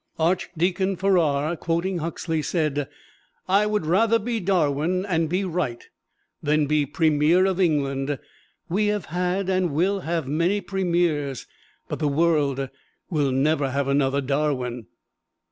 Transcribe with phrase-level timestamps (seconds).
[0.17, 2.89] Archdeacon Farrar, quoting Huxley, said,
[3.47, 5.87] "I would rather be Darwin and be right
[6.41, 8.17] than be Premier of England
[8.67, 11.45] we have had and will have many Premiers,
[11.87, 12.67] but the world
[13.11, 14.87] will never have another Darwin."